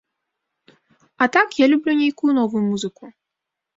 А 1.25 1.29
так 1.37 1.47
я 1.65 1.67
люблю 1.73 1.93
нейкую 2.01 2.33
новую 2.41 2.63
музыку. 2.71 3.03